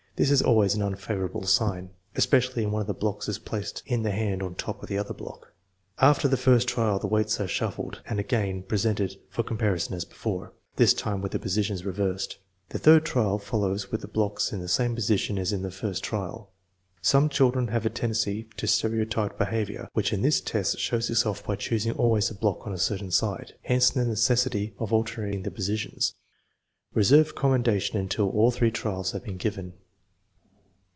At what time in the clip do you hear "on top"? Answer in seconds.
4.43-4.83